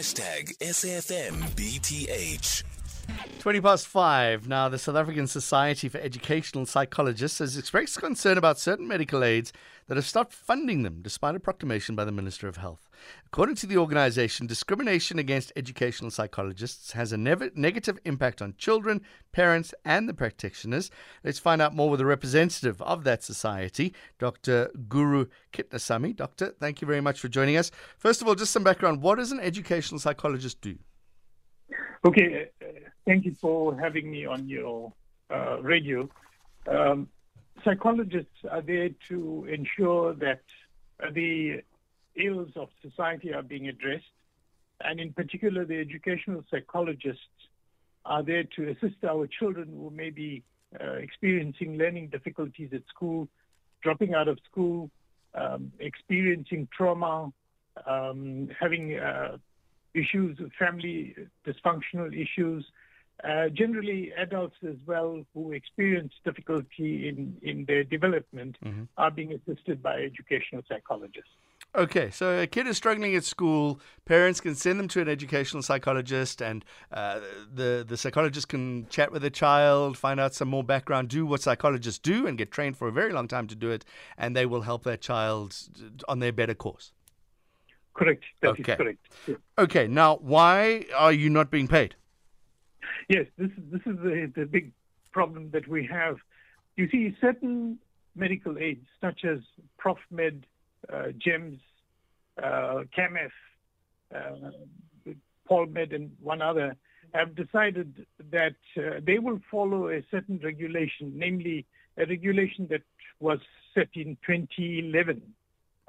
Hashtag 0.00 0.56
SAFMBTH. 0.60 2.62
20 3.38 3.60
past 3.60 3.86
five. 3.86 4.48
Now, 4.48 4.70
the 4.70 4.78
South 4.78 4.96
African 4.96 5.26
Society 5.26 5.90
for 5.90 5.98
Educational 5.98 6.64
Psychologists 6.64 7.40
has 7.40 7.58
expressed 7.58 8.00
concern 8.00 8.38
about 8.38 8.58
certain 8.58 8.88
medical 8.88 9.22
aids 9.22 9.52
that 9.88 9.98
have 9.98 10.06
stopped 10.06 10.32
funding 10.32 10.84
them 10.84 11.00
despite 11.02 11.34
a 11.34 11.38
proclamation 11.38 11.96
by 11.96 12.06
the 12.06 12.12
Minister 12.12 12.48
of 12.48 12.56
Health. 12.56 12.88
According 13.26 13.56
to 13.56 13.66
the 13.66 13.76
organization, 13.76 14.46
discrimination 14.46 15.18
against 15.18 15.52
educational 15.56 16.10
psychologists 16.10 16.92
has 16.92 17.12
a 17.12 17.16
nev- 17.16 17.56
negative 17.56 17.98
impact 18.04 18.42
on 18.42 18.54
children, 18.58 19.02
parents, 19.32 19.72
and 19.84 20.08
the 20.08 20.14
practitioners. 20.14 20.90
Let's 21.22 21.38
find 21.38 21.62
out 21.62 21.74
more 21.74 21.90
with 21.90 22.00
a 22.00 22.06
representative 22.06 22.82
of 22.82 23.04
that 23.04 23.22
society, 23.22 23.94
Dr. 24.18 24.70
Guru 24.88 25.26
Kitnasamy. 25.52 26.16
Doctor, 26.16 26.54
thank 26.58 26.80
you 26.80 26.86
very 26.86 27.00
much 27.00 27.20
for 27.20 27.28
joining 27.28 27.56
us. 27.56 27.70
First 27.98 28.20
of 28.20 28.28
all, 28.28 28.34
just 28.34 28.52
some 28.52 28.64
background. 28.64 29.02
What 29.02 29.18
does 29.18 29.32
an 29.32 29.40
educational 29.40 30.00
psychologist 30.00 30.60
do? 30.60 30.76
Okay, 32.04 32.48
uh, 32.62 32.66
thank 33.06 33.24
you 33.24 33.34
for 33.40 33.78
having 33.78 34.10
me 34.10 34.26
on 34.26 34.48
your 34.48 34.92
uh, 35.30 35.60
radio. 35.62 36.08
Um, 36.66 37.08
psychologists 37.64 38.38
are 38.50 38.62
there 38.62 38.90
to 39.08 39.46
ensure 39.50 40.14
that 40.14 40.42
the 41.14 41.62
ills 42.16 42.50
of 42.56 42.68
society 42.82 43.32
are 43.32 43.42
being 43.42 43.68
addressed, 43.68 44.04
and 44.80 45.00
in 45.00 45.12
particular, 45.12 45.64
the 45.64 45.78
educational 45.78 46.44
psychologists 46.50 47.22
are 48.04 48.22
there 48.22 48.44
to 48.56 48.70
assist 48.70 49.04
our 49.08 49.26
children 49.26 49.68
who 49.68 49.90
may 49.90 50.10
be 50.10 50.42
uh, 50.80 50.92
experiencing 50.92 51.76
learning 51.76 52.08
difficulties 52.08 52.70
at 52.72 52.82
school, 52.88 53.28
dropping 53.82 54.14
out 54.14 54.28
of 54.28 54.38
school, 54.50 54.90
um, 55.34 55.72
experiencing 55.78 56.68
trauma, 56.76 57.32
um, 57.86 58.48
having 58.58 58.98
uh, 58.98 59.36
issues, 59.94 60.38
with 60.38 60.52
family 60.58 61.14
dysfunctional 61.46 62.12
issues, 62.14 62.64
uh, 63.24 63.48
generally 63.50 64.12
adults 64.16 64.56
as 64.66 64.76
well 64.86 65.22
who 65.34 65.52
experience 65.52 66.12
difficulty 66.24 67.08
in, 67.08 67.36
in 67.42 67.64
their 67.66 67.84
development 67.84 68.56
mm-hmm. 68.64 68.84
are 68.96 69.10
being 69.10 69.32
assisted 69.32 69.82
by 69.82 70.00
educational 70.00 70.62
psychologists. 70.68 71.30
Okay, 71.72 72.10
so 72.10 72.36
a 72.40 72.48
kid 72.48 72.66
is 72.66 72.76
struggling 72.76 73.14
at 73.14 73.22
school. 73.22 73.80
Parents 74.04 74.40
can 74.40 74.56
send 74.56 74.80
them 74.80 74.88
to 74.88 75.00
an 75.00 75.08
educational 75.08 75.62
psychologist, 75.62 76.42
and 76.42 76.64
uh, 76.90 77.20
the 77.52 77.84
the 77.86 77.96
psychologist 77.96 78.48
can 78.48 78.88
chat 78.88 79.12
with 79.12 79.22
the 79.22 79.30
child, 79.30 79.96
find 79.96 80.18
out 80.18 80.34
some 80.34 80.48
more 80.48 80.64
background, 80.64 81.08
do 81.08 81.24
what 81.24 81.42
psychologists 81.42 82.00
do, 82.00 82.26
and 82.26 82.36
get 82.36 82.50
trained 82.50 82.76
for 82.76 82.88
a 82.88 82.92
very 82.92 83.12
long 83.12 83.28
time 83.28 83.46
to 83.46 83.54
do 83.54 83.70
it, 83.70 83.84
and 84.18 84.34
they 84.34 84.46
will 84.46 84.62
help 84.62 84.82
that 84.82 85.00
child 85.00 85.56
on 86.08 86.18
their 86.18 86.32
better 86.32 86.54
course. 86.54 86.92
Correct. 87.94 88.24
That 88.40 88.48
okay. 88.50 88.76
correct. 88.76 89.08
Yeah. 89.28 89.34
Okay. 89.58 89.86
Now, 89.86 90.16
why 90.16 90.86
are 90.96 91.12
you 91.12 91.30
not 91.30 91.52
being 91.52 91.68
paid? 91.68 91.94
Yes, 93.08 93.26
this 93.38 93.50
is 93.50 93.62
this 93.70 93.82
is 93.86 93.96
the, 93.98 94.32
the 94.34 94.44
big 94.44 94.72
problem 95.12 95.50
that 95.52 95.68
we 95.68 95.86
have. 95.86 96.16
You 96.76 96.88
see, 96.90 97.16
certain 97.20 97.78
medical 98.16 98.58
aids, 98.58 98.86
such 99.00 99.24
as 99.24 99.38
ProfMed, 99.78 100.42
uh, 100.92 101.08
GEMS, 101.18 101.58
uh, 102.42 102.82
uh, 104.14 104.50
Polmed, 105.48 105.92
and 105.92 106.12
one 106.20 106.42
other, 106.42 106.76
have 107.12 107.34
decided 107.34 108.06
that 108.30 108.56
uh, 108.76 109.00
they 109.04 109.18
will 109.18 109.40
follow 109.50 109.88
a 109.88 110.02
certain 110.10 110.40
regulation, 110.42 111.12
namely 111.14 111.66
a 111.96 112.06
regulation 112.06 112.66
that 112.70 112.82
was 113.18 113.40
set 113.74 113.88
in 113.94 114.16
2011 114.26 115.22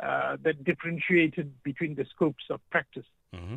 uh, 0.02 0.38
that 0.44 0.64
differentiated 0.64 1.54
between 1.64 1.96
the 1.96 2.06
scopes 2.06 2.44
of 2.50 2.60
practice. 2.70 3.06
Mm-hmm. 3.36 3.56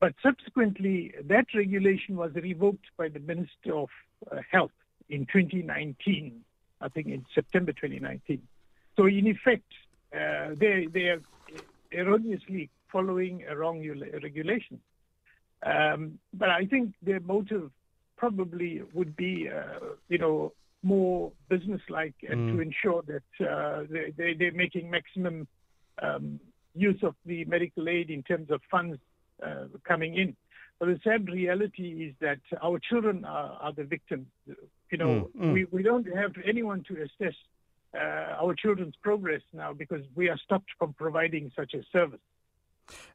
But 0.00 0.14
subsequently, 0.22 1.14
that 1.24 1.46
regulation 1.54 2.16
was 2.16 2.32
revoked 2.34 2.86
by 2.96 3.08
the 3.08 3.20
Minister 3.20 3.74
of 3.74 3.88
uh, 4.30 4.36
Health 4.50 4.72
in 5.08 5.26
2019, 5.26 6.40
I 6.80 6.88
think 6.88 7.06
in 7.06 7.24
September 7.34 7.72
2019. 7.72 8.42
So, 8.96 9.06
in 9.06 9.26
effect, 9.26 9.72
uh, 10.14 10.54
they, 10.56 10.86
they 10.92 11.08
are 11.08 11.20
erroneously 11.92 12.70
following 12.90 13.44
a 13.48 13.56
wrong 13.56 13.86
regulation. 14.22 14.80
Um, 15.64 16.18
but 16.34 16.50
I 16.50 16.66
think 16.66 16.94
their 17.02 17.20
motive 17.20 17.70
probably 18.16 18.82
would 18.92 19.16
be, 19.16 19.48
uh, 19.48 19.94
you 20.08 20.18
know, 20.18 20.52
more 20.82 21.32
businesslike 21.48 22.14
and 22.28 22.50
mm. 22.50 22.56
to 22.56 22.60
ensure 22.60 23.02
that 23.02 23.46
uh, 23.48 23.84
they, 24.16 24.34
they, 24.34 24.46
are 24.46 24.52
making 24.52 24.90
maximum 24.90 25.46
um, 26.02 26.40
use 26.74 27.00
of 27.02 27.14
the 27.24 27.44
medical 27.44 27.88
aid 27.88 28.10
in 28.10 28.22
terms 28.22 28.50
of 28.50 28.60
funds 28.70 28.98
uh, 29.44 29.66
coming 29.86 30.16
in. 30.16 30.36
But 30.78 30.86
the 30.86 31.00
sad 31.04 31.28
reality 31.28 32.08
is 32.08 32.14
that 32.20 32.40
our 32.60 32.80
children 32.80 33.24
are, 33.24 33.56
are 33.60 33.72
the 33.72 33.84
victims. 33.84 34.26
You 34.90 34.98
know, 34.98 35.30
mm, 35.36 35.44
mm. 35.44 35.52
We, 35.52 35.64
we 35.70 35.82
don't 35.82 36.06
have 36.16 36.32
anyone 36.44 36.84
to 36.88 36.94
assess 37.02 37.34
our 37.94 38.54
children's 38.54 38.94
progress 39.02 39.42
now 39.52 39.72
because 39.72 40.02
we 40.14 40.28
are 40.28 40.38
stopped 40.38 40.70
from 40.78 40.92
providing 40.94 41.50
such 41.56 41.74
a 41.74 41.82
service. 41.92 42.20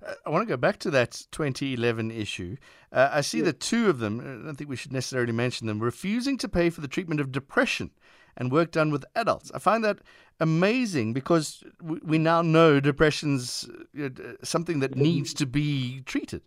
Uh, 0.06 0.14
I 0.26 0.30
want 0.30 0.48
to 0.48 0.52
go 0.52 0.58
back 0.58 0.78
to 0.80 0.92
that 0.92 1.26
2011 1.32 2.12
issue. 2.12 2.58
Uh, 2.92 3.10
I 3.12 3.22
see 3.22 3.40
yes. 3.40 3.46
that 3.46 3.60
two 3.60 3.90
of 3.90 4.00
them, 4.00 4.20
I 4.20 4.46
don't 4.46 4.56
think 4.56 4.70
we 4.70 4.76
should 4.76 4.94
necessarily 4.94 5.34
mention 5.34 5.68
them, 5.68 5.80
refusing 5.80 6.38
to 6.38 6.48
pay 6.48 6.70
for 6.70 6.82
the 6.82 6.88
treatment 6.88 7.20
of 7.20 7.32
depression 7.32 7.92
and 8.36 8.52
work 8.52 8.72
done 8.72 8.92
with 8.92 9.04
adults. 9.16 9.52
I 9.54 9.60
find 9.60 9.84
that 9.84 10.00
amazing 10.40 11.14
because 11.14 11.64
we 11.82 12.18
now 12.18 12.42
know 12.42 12.80
depression's 12.80 13.68
uh, 14.00 14.10
something 14.44 14.80
that 14.80 14.96
needs 14.96 15.34
to 15.36 15.46
be 15.46 16.02
treated. 16.02 16.44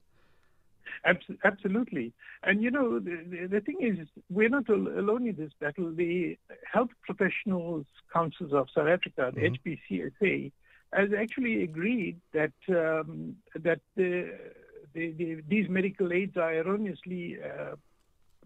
Absolutely. 1.44 2.12
And 2.42 2.62
you 2.62 2.70
know, 2.70 2.98
the, 2.98 3.48
the 3.50 3.60
thing 3.60 3.78
is, 3.80 4.06
we're 4.28 4.48
not 4.48 4.68
alone 4.68 5.26
in 5.26 5.36
this 5.36 5.52
battle. 5.60 5.92
The 5.94 6.38
Health 6.70 6.90
Professionals 7.02 7.86
Councils 8.12 8.52
of 8.52 8.68
South 8.74 8.88
Africa, 8.88 9.32
the 9.34 9.40
mm-hmm. 9.40 9.94
HPCSA, 9.94 10.52
has 10.92 11.10
actually 11.16 11.62
agreed 11.62 12.20
that 12.32 12.52
um, 12.68 13.36
that 13.54 13.80
the, 13.96 14.36
the, 14.94 15.12
the, 15.12 15.42
these 15.48 15.68
medical 15.68 16.12
aids 16.12 16.36
are 16.36 16.52
erroneously 16.54 17.38
uh, 17.42 17.76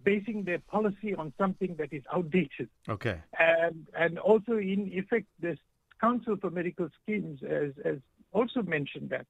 basing 0.03 0.44
their 0.44 0.59
policy 0.59 1.15
on 1.15 1.33
something 1.38 1.77
that 1.78 1.93
is 1.93 2.03
outdated. 2.12 2.69
Okay. 2.88 3.21
And 3.38 3.87
and 3.97 4.19
also 4.19 4.53
in 4.59 4.91
effect, 4.93 5.27
this 5.41 5.59
Council 6.00 6.37
for 6.41 6.50
Medical 6.50 6.88
Schemes 7.03 7.41
has, 7.49 7.72
has 7.84 7.99
also 8.33 8.62
mentioned 8.62 9.10
that. 9.10 9.27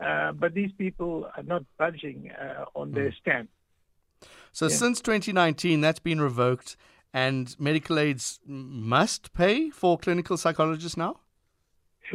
Uh, 0.00 0.32
but 0.32 0.54
these 0.54 0.72
people 0.78 1.28
are 1.36 1.42
not 1.42 1.64
budging 1.78 2.30
uh, 2.30 2.64
on 2.74 2.92
their 2.92 3.12
stand. 3.20 3.48
So 4.52 4.66
yeah. 4.66 4.76
since 4.76 5.00
2019, 5.00 5.80
that's 5.80 5.98
been 5.98 6.20
revoked, 6.20 6.76
and 7.12 7.54
medical 7.58 7.98
aids 7.98 8.40
must 8.46 9.32
pay 9.32 9.70
for 9.70 9.98
clinical 9.98 10.36
psychologists 10.36 10.96
now. 10.96 11.20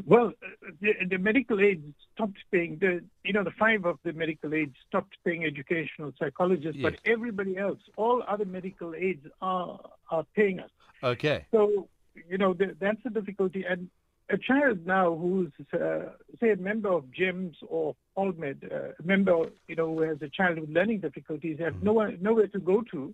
Well, 0.05 0.33
the, 0.81 0.93
the, 1.09 1.17
medical 1.17 1.61
aids 1.61 1.85
stopped 2.13 2.37
paying. 2.51 2.77
The 2.81 3.01
you 3.23 3.31
know 3.31 3.43
the 3.43 3.51
five 3.51 3.85
of 3.85 3.97
the 4.03 4.11
medical 4.11 4.53
aids 4.53 4.75
stopped 4.87 5.15
paying 5.23 5.45
educational 5.45 6.11
psychologists, 6.19 6.77
yes. 6.77 6.91
but 6.91 7.09
everybody 7.09 7.57
else, 7.57 7.79
all 7.95 8.21
other 8.27 8.43
medical 8.45 8.93
aids 8.93 9.25
are 9.41 9.79
are 10.11 10.25
paying 10.35 10.59
us. 10.59 10.69
Okay. 11.01 11.45
So 11.51 11.87
you 12.27 12.37
know 12.37 12.53
the, 12.53 12.75
that's 12.79 13.01
the 13.03 13.09
difficulty, 13.09 13.63
and 13.67 13.89
a 14.29 14.37
child 14.37 14.85
now 14.85 15.15
who's 15.15 15.51
uh, 15.73 16.09
say 16.39 16.51
a 16.51 16.55
member 16.55 16.91
of 16.91 17.11
GEMS 17.11 17.57
or 17.67 17.95
Polmed, 18.17 18.63
uh, 18.71 18.93
a 18.99 19.03
member 19.03 19.49
you 19.67 19.75
know 19.75 19.93
who 19.93 20.01
has 20.01 20.21
a 20.21 20.29
child 20.29 20.59
with 20.59 20.69
learning 20.69 20.99
difficulties, 21.01 21.59
have 21.59 21.73
mm-hmm. 21.73 21.85
nowhere 21.85 22.17
nowhere 22.19 22.47
to 22.47 22.59
go 22.59 22.83
to. 22.91 23.13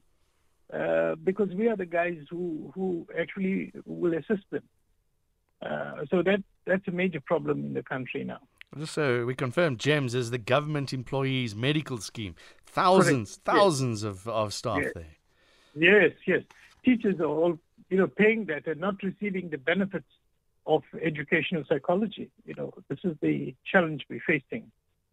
Uh, 0.74 1.16
because 1.26 1.50
we 1.50 1.68
are 1.68 1.76
the 1.76 1.86
guys 1.86 2.18
who, 2.30 2.72
who 2.74 3.06
actually 3.20 3.74
will 3.86 4.14
assist 4.14 4.44
them. 4.52 4.64
Uh, 5.62 6.06
so 6.10 6.24
that 6.24 6.42
that's 6.66 6.88
a 6.88 6.92
major 6.92 7.20
problem 7.20 7.66
in 7.66 7.74
the 7.74 7.84
country 7.84 8.24
now. 8.24 8.40
Just 8.78 8.94
so 8.94 9.26
we 9.26 9.36
confirm, 9.36 9.76
GEMS 9.76 10.16
is 10.16 10.32
the 10.32 10.38
government 10.38 10.94
employees 10.94 11.54
medical 11.54 11.98
scheme. 11.98 12.36
Thousands, 12.66 13.38
Correct. 13.44 13.58
thousands 13.58 14.04
yes. 14.04 14.10
of, 14.12 14.28
of 14.30 14.54
staff 14.54 14.80
yes. 14.82 14.92
there. 14.96 15.18
Yes, 15.76 16.12
yes. 16.26 16.44
Teachers 16.86 17.20
are 17.20 17.26
all, 17.26 17.60
you 17.90 17.98
know, 17.98 18.08
paying 18.08 18.46
that 18.46 18.66
and 18.66 18.80
not 18.80 19.04
receiving 19.04 19.50
the 19.50 19.58
benefits 19.58 20.08
of 20.66 20.84
educational 21.02 21.64
psychology. 21.68 22.30
You 22.46 22.56
know, 22.56 22.74
this 22.90 23.00
is 23.04 23.16
the 23.22 23.56
challenge 23.72 24.06
we're 24.10 24.22
facing. 24.26 24.72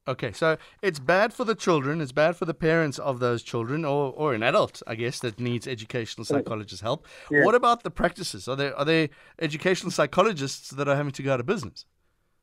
Okay, 0.09 0.33
so 0.33 0.57
it's 0.81 0.99
bad 0.99 1.35
for 1.35 1.45
the 1.45 1.55
children, 1.55 2.01
it's 2.01 2.13
bad 2.13 2.35
for 2.35 2.47
the 2.47 2.55
parents 2.55 2.99
of 2.99 3.21
those 3.21 3.43
children, 3.43 3.85
or, 3.85 4.11
or 4.17 4.33
an 4.33 4.43
adult, 4.43 4.83
I 4.87 4.95
guess, 4.95 5.19
that 5.21 5.39
needs 5.39 5.69
educational 5.69 6.25
psychologist 6.25 6.81
help. 6.81 7.07
Yeah. 7.31 7.45
What 7.45 7.55
about 7.55 7.83
the 7.83 7.91
practices? 7.91 8.49
Are 8.49 8.57
there 8.57 8.75
are 8.75 8.87
there 8.87 9.11
educational 9.39 9.91
psychologists 9.91 10.71
that 10.71 10.89
are 10.89 10.97
having 10.97 11.13
to 11.13 11.23
go 11.23 11.35
out 11.35 11.41
of 11.41 11.47
business? 11.47 11.85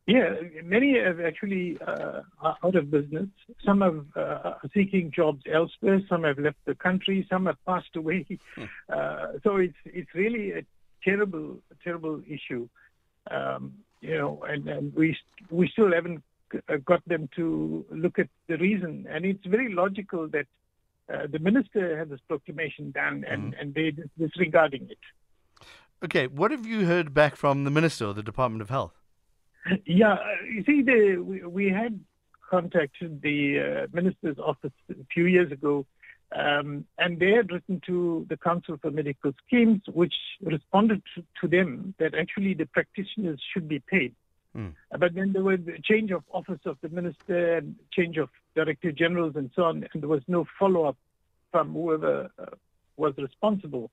Yeah, 0.05 0.35
many 0.63 0.99
have 0.99 1.19
actually 1.19 1.79
uh, 1.81 2.21
are 2.39 2.57
out 2.63 2.75
of 2.75 2.91
business. 2.91 3.29
Some 3.65 3.81
have 3.81 4.05
uh, 4.15 4.19
are 4.19 4.69
seeking 4.71 5.09
jobs 5.09 5.41
elsewhere. 5.51 5.99
Some 6.07 6.23
have 6.23 6.37
left 6.37 6.57
the 6.65 6.75
country. 6.75 7.25
Some 7.27 7.47
have 7.47 7.57
passed 7.65 7.95
away. 7.95 8.27
Hmm. 8.55 8.63
Uh, 8.87 9.25
so 9.43 9.55
it's 9.55 9.77
it's 9.85 10.13
really 10.13 10.51
a 10.51 10.63
terrible 11.03 11.57
terrible 11.83 12.21
issue. 12.27 12.69
Um, 13.29 13.73
you 14.01 14.17
know, 14.17 14.43
and, 14.47 14.67
and 14.67 14.93
we 14.93 15.17
we 15.49 15.67
still 15.69 15.91
haven't 15.91 16.23
uh, 16.69 16.77
got 16.85 17.07
them 17.07 17.29
to 17.35 17.85
look 17.89 18.19
at 18.19 18.29
the 18.47 18.57
reason. 18.57 19.07
And 19.09 19.25
it's 19.25 19.45
very 19.45 19.73
logical 19.73 20.27
that 20.29 20.45
uh, 21.11 21.27
the 21.31 21.39
minister 21.39 21.97
had 21.97 22.09
this 22.09 22.19
proclamation 22.27 22.91
done 22.91 23.25
and, 23.27 23.53
mm. 23.53 23.61
and 23.61 23.73
they 23.73 23.93
disregarding 24.17 24.89
it. 24.89 24.97
Okay, 26.03 26.27
what 26.27 26.51
have 26.51 26.65
you 26.65 26.85
heard 26.85 27.13
back 27.13 27.35
from 27.35 27.63
the 27.63 27.71
minister 27.71 28.05
or 28.07 28.13
the 28.13 28.23
Department 28.23 28.61
of 28.61 28.69
Health? 28.69 28.93
Yeah, 29.85 30.13
uh, 30.13 30.19
you 30.53 30.63
see, 30.63 30.81
the, 30.83 31.17
we, 31.17 31.43
we 31.43 31.69
had 31.69 31.99
contacted 32.49 33.21
the 33.21 33.59
uh, 33.59 33.87
minister's 33.91 34.37
office 34.37 34.73
a 34.91 35.05
few 35.11 35.25
years 35.25 35.51
ago, 35.51 35.85
um, 36.31 36.85
and 36.97 37.19
they 37.19 37.31
had 37.31 37.51
written 37.51 37.81
to 37.85 38.25
the 38.29 38.37
Council 38.37 38.77
for 38.81 38.91
Medical 38.91 39.33
Schemes, 39.45 39.81
which 39.93 40.13
responded 40.41 41.01
to, 41.15 41.23
to 41.41 41.47
them 41.47 41.93
that 41.99 42.15
actually 42.15 42.53
the 42.53 42.65
practitioners 42.65 43.39
should 43.53 43.67
be 43.67 43.79
paid. 43.79 44.15
Mm. 44.55 44.73
But 44.97 45.13
then 45.13 45.33
there 45.33 45.43
was 45.43 45.59
a 45.67 45.81
change 45.81 46.11
of 46.11 46.23
office 46.31 46.61
of 46.65 46.77
the 46.81 46.89
minister 46.89 47.57
and 47.57 47.75
change 47.91 48.17
of 48.17 48.29
director 48.55 48.91
generals 48.91 49.35
and 49.35 49.51
so 49.55 49.63
on, 49.63 49.87
and 49.93 50.01
there 50.01 50.09
was 50.09 50.23
no 50.27 50.45
follow 50.57 50.85
up 50.85 50.97
from 51.51 51.73
whoever 51.73 52.29
uh, 52.39 52.45
was 52.97 53.13
responsible. 53.17 53.91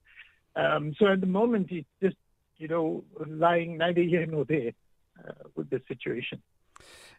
Um, 0.56 0.94
so 0.98 1.06
at 1.08 1.20
the 1.20 1.26
moment, 1.26 1.68
it's 1.70 1.88
just, 2.02 2.16
you 2.58 2.68
know, 2.68 3.04
lying 3.26 3.78
neither 3.78 4.02
here 4.02 4.26
nor 4.26 4.44
there 4.44 4.72
uh, 5.26 5.32
with 5.54 5.70
the 5.70 5.80
situation. 5.88 6.42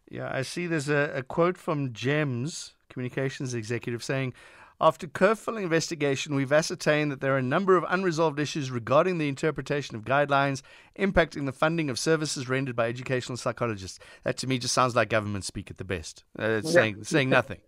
Yeah, 0.09 0.29
I 0.31 0.41
see 0.41 0.67
there's 0.67 0.89
a, 0.89 1.11
a 1.15 1.23
quote 1.23 1.57
from 1.57 1.93
GEMS, 1.93 2.75
communications 2.89 3.53
executive, 3.53 4.03
saying, 4.03 4.33
after 4.81 5.07
careful 5.07 5.57
investigation, 5.57 6.35
we've 6.35 6.51
ascertained 6.51 7.11
that 7.11 7.21
there 7.21 7.33
are 7.33 7.37
a 7.37 7.43
number 7.43 7.77
of 7.77 7.85
unresolved 7.87 8.39
issues 8.39 8.71
regarding 8.71 9.17
the 9.17 9.27
interpretation 9.27 9.95
of 9.95 10.03
guidelines 10.03 10.61
impacting 10.97 11.45
the 11.45 11.51
funding 11.51 11.89
of 11.89 11.97
services 11.97 12.49
rendered 12.49 12.75
by 12.75 12.89
educational 12.89 13.37
psychologists. 13.37 13.99
That 14.23 14.37
to 14.37 14.47
me 14.47 14.57
just 14.57 14.73
sounds 14.73 14.95
like 14.95 15.09
government 15.09 15.45
speak 15.45 15.69
at 15.71 15.77
the 15.77 15.85
best, 15.85 16.23
uh, 16.37 16.61
yeah. 16.63 16.69
saying 16.69 17.03
saying 17.03 17.29
nothing. 17.29 17.59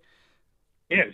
Yes, 0.90 1.14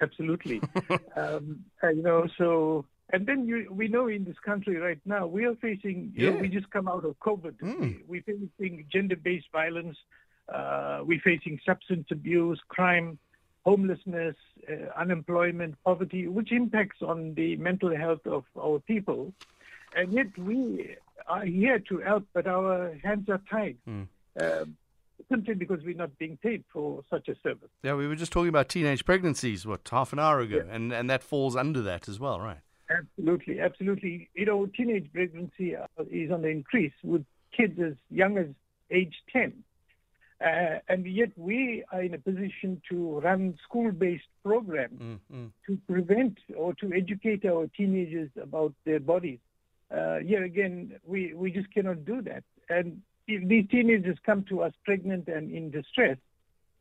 absolutely. 0.00 0.60
um, 1.16 1.60
you 1.82 2.02
know, 2.02 2.26
so 2.36 2.86
and 3.12 3.26
then 3.26 3.46
you, 3.46 3.66
we 3.70 3.88
know 3.88 4.06
in 4.08 4.24
this 4.24 4.38
country 4.44 4.76
right 4.76 5.00
now, 5.04 5.26
we 5.26 5.44
are 5.44 5.54
facing, 5.56 6.12
yeah. 6.14 6.30
know, 6.30 6.36
we 6.36 6.48
just 6.48 6.70
come 6.70 6.88
out 6.88 7.04
of 7.04 7.18
COVID. 7.18 7.58
Mm. 7.60 8.00
We, 8.06 8.18
are 8.18 8.22
facing 8.22 8.86
gender 8.90 9.16
based 9.16 9.46
violence. 9.52 9.96
Uh, 10.52 11.00
we're 11.02 11.20
facing 11.20 11.58
substance 11.66 12.06
abuse, 12.10 12.60
crime, 12.68 13.18
homelessness, 13.70 14.34
uh, 14.68 15.00
unemployment, 15.00 15.76
poverty, 15.84 16.26
which 16.26 16.50
impacts 16.50 17.00
on 17.02 17.34
the 17.34 17.56
mental 17.56 17.96
health 17.96 18.26
of 18.26 18.44
our 18.58 18.80
people. 18.80 19.32
And 19.94 20.12
yet 20.12 20.36
we 20.36 20.96
are 21.28 21.44
here 21.44 21.78
to 21.88 21.98
help, 21.98 22.24
but 22.32 22.46
our 22.46 22.98
hands 23.04 23.28
are 23.28 23.40
tied. 23.48 23.76
Mm. 23.88 24.08
simply 25.28 25.54
because 25.54 25.80
we're 25.84 26.02
not 26.04 26.16
being 26.18 26.36
paid 26.38 26.64
for 26.72 27.04
such 27.08 27.28
a 27.28 27.36
service. 27.44 27.68
Yeah, 27.84 27.94
we 27.94 28.08
were 28.08 28.16
just 28.16 28.32
talking 28.32 28.48
about 28.48 28.68
teenage 28.68 29.04
pregnancies, 29.04 29.64
what, 29.64 29.88
half 29.88 30.12
an 30.12 30.18
hour 30.18 30.40
ago, 30.40 30.62
yeah. 30.66 30.74
and, 30.74 30.92
and 30.92 31.08
that 31.10 31.22
falls 31.22 31.54
under 31.54 31.82
that 31.82 32.08
as 32.08 32.18
well, 32.18 32.40
right? 32.40 32.62
Absolutely, 32.90 33.60
absolutely. 33.60 34.28
You 34.34 34.46
know, 34.46 34.66
teenage 34.66 35.08
pregnancy 35.12 35.76
uh, 35.76 35.86
is 36.10 36.32
on 36.32 36.42
the 36.42 36.48
increase 36.48 36.96
with 37.04 37.24
kids 37.56 37.78
as 37.78 37.94
young 38.10 38.38
as 38.38 38.46
age 38.90 39.14
10. 39.32 39.52
Uh, 40.40 40.78
and 40.88 41.06
yet 41.06 41.28
we 41.36 41.84
are 41.92 42.02
in 42.02 42.14
a 42.14 42.18
position 42.18 42.80
to 42.88 43.20
run 43.20 43.54
school-based 43.62 44.24
programs 44.42 44.98
mm, 44.98 45.18
mm. 45.32 45.50
to 45.66 45.78
prevent 45.86 46.38
or 46.56 46.72
to 46.74 46.90
educate 46.94 47.44
our 47.44 47.66
teenagers 47.76 48.30
about 48.40 48.72
their 48.86 49.00
bodies. 49.00 49.38
Uh, 49.94 50.18
here 50.20 50.44
again, 50.44 50.98
we, 51.04 51.34
we 51.34 51.50
just 51.50 51.70
cannot 51.74 52.04
do 52.06 52.22
that. 52.22 52.42
And 52.70 53.02
if 53.26 53.46
these 53.48 53.66
teenagers 53.70 54.16
come 54.24 54.44
to 54.48 54.62
us 54.62 54.72
pregnant 54.84 55.28
and 55.28 55.52
in 55.52 55.70
distress, 55.70 56.16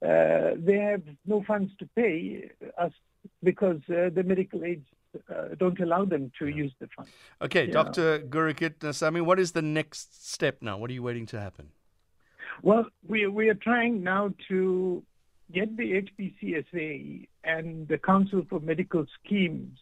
uh, 0.01 0.51
they 0.55 0.77
have 0.77 1.03
no 1.25 1.43
funds 1.45 1.73
to 1.79 1.89
pay 1.95 2.49
us 2.77 2.93
because 3.43 3.81
uh, 3.89 4.09
the 4.13 4.23
medical 4.23 4.63
aids 4.63 4.85
uh, 5.29 5.55
don't 5.57 5.79
allow 5.81 6.05
them 6.05 6.31
to 6.39 6.47
use 6.47 6.71
the 6.79 6.87
funds. 6.95 7.11
Okay, 7.41 7.65
yeah. 7.65 7.73
Dr. 7.73 8.19
Guru 8.19 8.53
Kitnasamy, 8.53 9.21
what 9.21 9.39
is 9.39 9.51
the 9.51 9.61
next 9.61 10.29
step 10.29 10.59
now? 10.61 10.77
What 10.77 10.89
are 10.89 10.93
you 10.93 11.03
waiting 11.03 11.25
to 11.27 11.39
happen? 11.41 11.71
Well, 12.61 12.85
we, 13.07 13.27
we 13.27 13.49
are 13.49 13.55
trying 13.55 14.03
now 14.03 14.33
to 14.49 15.03
get 15.53 15.75
the 15.77 16.03
HPCSA 16.03 17.27
and 17.43 17.87
the 17.87 17.97
Council 17.97 18.43
for 18.49 18.59
Medical 18.59 19.05
Schemes 19.23 19.77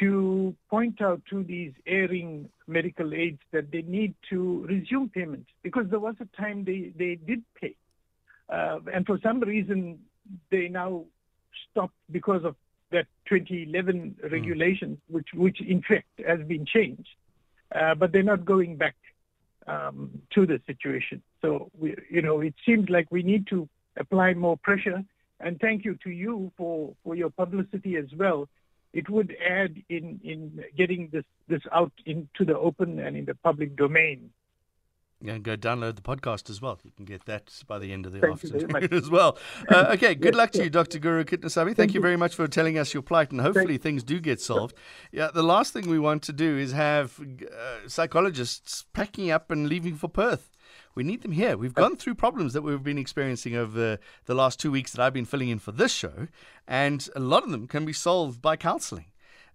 to 0.00 0.54
point 0.68 1.00
out 1.00 1.22
to 1.30 1.44
these 1.44 1.72
erring 1.86 2.48
medical 2.66 3.14
aids 3.14 3.38
that 3.52 3.70
they 3.70 3.82
need 3.82 4.14
to 4.30 4.66
resume 4.68 5.08
payment 5.08 5.46
because 5.62 5.84
there 5.88 6.00
was 6.00 6.16
a 6.20 6.36
time 6.36 6.64
they, 6.64 6.92
they 6.98 7.14
did 7.14 7.42
pay. 7.60 7.76
Uh, 8.48 8.80
and 8.92 9.06
for 9.06 9.18
some 9.22 9.40
reason, 9.40 9.98
they 10.50 10.68
now 10.68 11.04
stopped 11.70 11.94
because 12.10 12.44
of 12.44 12.56
that 12.90 13.06
2011 13.28 14.16
hmm. 14.20 14.28
regulation, 14.32 14.90
mm. 14.90 15.14
which, 15.14 15.28
which 15.34 15.60
in 15.60 15.82
fact 15.82 16.06
has 16.26 16.40
been 16.46 16.66
changed. 16.66 17.08
Uh, 17.74 17.94
but 17.94 18.12
they're 18.12 18.22
not 18.22 18.44
going 18.44 18.76
back 18.76 18.94
um, 19.66 20.10
to 20.34 20.46
the 20.46 20.60
situation. 20.66 21.22
So, 21.42 21.70
we, 21.78 21.96
you 22.10 22.22
know, 22.22 22.40
it 22.40 22.54
seems 22.66 22.88
like 22.88 23.06
we 23.10 23.22
need 23.22 23.46
to 23.48 23.68
apply 23.98 24.34
more 24.34 24.56
pressure. 24.56 25.02
And 25.40 25.58
thank 25.60 25.84
you 25.84 25.96
to 26.04 26.10
you 26.10 26.52
for, 26.56 26.94
for 27.02 27.14
your 27.14 27.30
publicity 27.30 27.96
as 27.96 28.06
well. 28.16 28.48
It 28.92 29.10
would 29.10 29.34
add 29.44 29.74
in, 29.88 30.20
in 30.22 30.64
getting 30.76 31.08
this, 31.12 31.24
this 31.48 31.62
out 31.72 31.92
into 32.06 32.44
the 32.46 32.56
open 32.56 33.00
and 33.00 33.16
in 33.16 33.24
the 33.24 33.34
public 33.34 33.76
domain. 33.76 34.30
Yeah, 35.24 35.38
go 35.38 35.56
download 35.56 35.96
the 35.96 36.02
podcast 36.02 36.50
as 36.50 36.60
well. 36.60 36.78
You 36.84 36.90
can 36.94 37.06
get 37.06 37.24
that 37.24 37.50
by 37.66 37.78
the 37.78 37.94
end 37.94 38.04
of 38.04 38.12
the 38.12 38.20
Thank 38.20 38.44
afternoon 38.44 38.92
as 38.92 39.08
well. 39.08 39.38
Uh, 39.70 39.86
okay, 39.92 40.14
good 40.14 40.34
yes, 40.34 40.38
luck 40.38 40.50
to 40.50 40.64
you, 40.64 40.68
Dr. 40.68 40.98
Guru 40.98 41.24
Kitnasamy. 41.24 41.68
Thank, 41.68 41.76
Thank 41.78 41.94
you 41.94 42.02
very 42.02 42.18
much 42.18 42.34
for 42.34 42.46
telling 42.46 42.76
us 42.76 42.92
your 42.92 43.02
plight, 43.02 43.30
and 43.30 43.40
hopefully 43.40 43.78
Thank 43.78 43.82
things 43.82 44.02
do 44.02 44.20
get 44.20 44.38
solved. 44.38 44.76
Yeah, 45.12 45.30
the 45.32 45.42
last 45.42 45.72
thing 45.72 45.88
we 45.88 45.98
want 45.98 46.22
to 46.24 46.34
do 46.34 46.58
is 46.58 46.72
have 46.72 47.18
uh, 47.20 47.88
psychologists 47.88 48.84
packing 48.92 49.30
up 49.30 49.50
and 49.50 49.66
leaving 49.66 49.94
for 49.94 50.08
Perth. 50.08 50.50
We 50.94 51.04
need 51.04 51.22
them 51.22 51.32
here. 51.32 51.56
We've 51.56 51.72
gone 51.72 51.96
through 51.96 52.16
problems 52.16 52.52
that 52.52 52.60
we've 52.60 52.82
been 52.82 52.98
experiencing 52.98 53.56
over 53.56 53.98
the 54.26 54.34
last 54.34 54.60
two 54.60 54.70
weeks 54.70 54.92
that 54.92 55.02
I've 55.02 55.14
been 55.14 55.24
filling 55.24 55.48
in 55.48 55.58
for 55.58 55.72
this 55.72 55.92
show, 55.92 56.28
and 56.68 57.08
a 57.16 57.20
lot 57.20 57.44
of 57.44 57.50
them 57.50 57.66
can 57.66 57.86
be 57.86 57.94
solved 57.94 58.42
by 58.42 58.56
counseling 58.56 59.06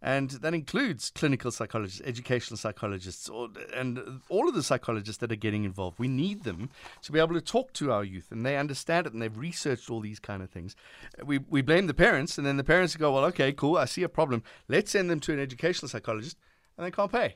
and 0.02 0.30
that 0.30 0.54
includes 0.54 1.12
clinical 1.14 1.52
psychologists, 1.52 2.02
educational 2.06 2.58
psychologists, 2.58 3.30
and 3.76 4.22
all 4.30 4.48
of 4.48 4.56
the 4.56 4.64
psychologists 4.64 5.20
that 5.20 5.32
are 5.32 5.36
getting 5.36 5.64
involved. 5.64 6.00
We 6.00 6.08
need 6.08 6.44
them 6.44 6.70
to 7.02 7.12
be 7.12 7.20
able 7.20 7.34
to 7.34 7.42
talk 7.42 7.74
to 7.74 7.92
our 7.92 8.04
youth, 8.04 8.32
and 8.32 8.46
they 8.46 8.58
understand 8.58 9.08
it, 9.08 9.14
and 9.14 9.22
they've 9.22 9.38
researched 9.38 9.90
all 9.90 10.00
these 10.00 10.20
kind 10.20 10.42
of 10.42 10.50
things. 10.50 10.76
We 11.24 11.40
we 11.40 11.62
blame 11.62 11.88
the 11.88 11.94
parents, 11.94 12.38
and 12.38 12.48
then 12.48 12.58
the 12.58 12.64
parents 12.64 12.96
go, 12.96 13.14
"Well, 13.14 13.26
okay, 13.26 13.52
cool, 13.52 13.78
I 13.78 13.86
see 13.86 14.04
a 14.04 14.10
problem. 14.10 14.44
Let's 14.68 14.92
send 14.92 15.10
them 15.10 15.20
to 15.22 15.34
an 15.34 15.40
educational 15.40 15.90
psychologist," 15.90 16.38
and 16.78 16.86
they 16.86 16.92
can't 16.92 17.12
pay. 17.12 17.36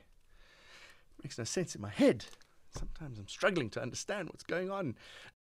Makes 1.22 1.38
no 1.38 1.44
sense 1.44 1.74
in 1.74 1.80
my 1.80 1.90
head. 1.90 2.26
Sometimes 2.76 3.18
I'm 3.18 3.28
struggling 3.28 3.70
to 3.70 3.82
understand 3.82 4.28
what's 4.28 4.42
going 4.42 4.70
on. 4.70 4.96